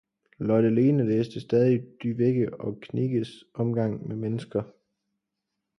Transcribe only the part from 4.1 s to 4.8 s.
Mennesker.